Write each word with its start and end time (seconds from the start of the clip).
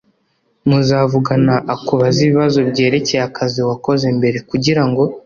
Muzavugana 0.67 1.55
akubaze 1.73 2.17
ibibazo 2.25 2.59
byerekeye 2.69 3.21
akazi 3.29 3.59
wakoze 3.69 4.05
mbere 4.17 4.37
kugirango 4.49 5.01